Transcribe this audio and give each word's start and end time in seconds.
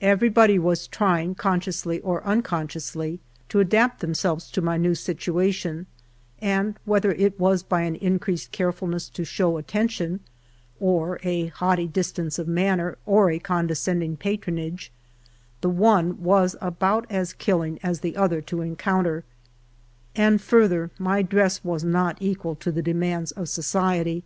Everybody 0.00 0.56
was 0.56 0.86
trying, 0.86 1.34
consciously 1.34 1.98
or 2.02 2.22
unconsciously, 2.22 3.18
to 3.48 3.58
adapt 3.58 3.98
themselves 3.98 4.52
to 4.52 4.62
my 4.62 4.76
new 4.76 4.94
situation, 4.94 5.86
and 6.40 6.78
whether 6.84 7.10
it 7.10 7.40
was 7.40 7.64
by 7.64 7.80
an 7.82 7.96
increased 7.96 8.52
carefulness 8.52 9.08
to 9.08 9.24
show 9.24 9.56
atten 9.58 9.88
tion, 9.88 10.20
or 10.78 11.18
a 11.24 11.46
haughty 11.46 11.88
distance 11.88 12.38
of 12.38 12.46
manner, 12.46 12.98
or 13.04 13.32
a 13.32 13.40
condescending 13.40 14.16
patronage, 14.16 14.92
the 15.60 15.68
one 15.68 16.22
was 16.22 16.54
about 16.60 17.04
as 17.10 17.32
killing 17.32 17.80
as 17.82 17.98
the 17.98 18.16
other 18.16 18.40
to 18.40 18.60
encounter; 18.62 19.24
and 20.14 20.40
further, 20.40 20.92
my 21.00 21.20
dress 21.20 21.64
was 21.64 21.82
not 21.82 22.16
equal 22.20 22.54
to 22.54 22.70
the 22.70 22.80
de 22.80 22.94
mands 22.94 23.32
of 23.32 23.48
society. 23.48 24.22